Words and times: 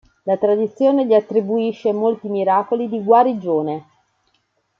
La 0.23 0.35
tradizione 0.35 1.05
gli 1.05 1.13
attribuisce 1.13 1.93
molti 1.93 2.27
miracoli 2.27 2.89
di 2.89 3.03
guarigione. 3.03 3.85